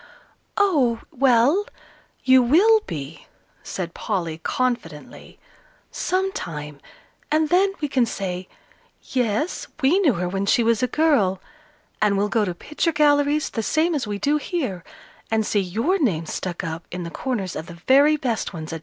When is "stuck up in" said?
16.25-17.03